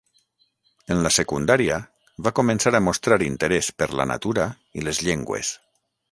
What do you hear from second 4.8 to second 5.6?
i les llengües.